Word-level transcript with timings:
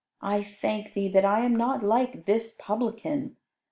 I 0.23 0.41
thank 0.41 0.95
Thee 0.95 1.09
that 1.09 1.25
I 1.25 1.45
am 1.45 1.55
not 1.55 1.83
like 1.83 2.25
this 2.25 2.55
Publican. 2.57 3.35